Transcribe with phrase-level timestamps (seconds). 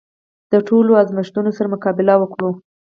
[0.51, 2.51] د ټولو ازمېښتونو سره مقابله وکړو.